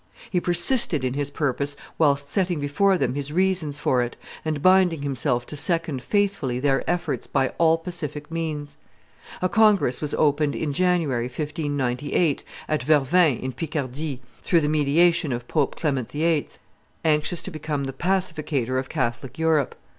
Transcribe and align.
He 0.31 0.39
persisted 0.41 1.03
in 1.03 1.13
his 1.13 1.29
purpose 1.29 1.75
whilst 1.99 2.27
setting 2.31 2.59
before 2.59 2.97
them 2.97 3.13
his 3.13 3.31
reasons 3.31 3.77
for 3.77 4.01
it, 4.01 4.17
and 4.43 4.59
binding 4.59 5.03
himself 5.03 5.45
to 5.45 5.55
second 5.55 6.01
faithfully 6.01 6.59
their 6.59 6.83
efforts 6.89 7.27
by 7.27 7.49
all 7.59 7.77
pacific 7.77 8.31
means. 8.31 8.77
A 9.43 9.47
congress 9.47 10.01
was 10.01 10.15
opened 10.15 10.55
in 10.55 10.73
January, 10.73 11.25
1598, 11.25 12.43
at 12.67 12.81
Vervins 12.81 13.43
in 13.43 13.51
Picardy, 13.53 14.23
through 14.41 14.61
the 14.61 14.67
mediation 14.67 15.31
of 15.31 15.47
Pope 15.47 15.75
Clement 15.75 16.11
VIII., 16.11 16.49
anxious 17.05 17.43
to 17.43 17.51
become 17.51 17.83
the 17.83 17.93
pacificator 17.93 18.79
of 18.79 18.89
Catholic 18.89 19.37
Europe. 19.37 19.75